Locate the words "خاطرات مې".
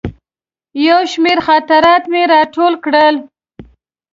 1.47-2.21